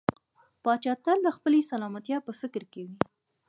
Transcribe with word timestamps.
پاچا 0.63 0.93
تل 1.03 1.17
د 1.23 1.29
خپلې 1.37 1.59
سلامتيا 1.71 2.17
په 2.25 2.31
فکر 2.41 2.63
کې 2.71 2.81
وي. 2.87 2.97